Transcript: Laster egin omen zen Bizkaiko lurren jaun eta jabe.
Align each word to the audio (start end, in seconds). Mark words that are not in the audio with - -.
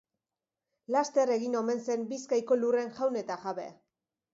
Laster 0.95 1.33
egin 1.37 1.59
omen 1.61 1.85
zen 1.91 2.09
Bizkaiko 2.15 2.61
lurren 2.65 2.95
jaun 3.01 3.25
eta 3.27 3.43
jabe. 3.49 3.73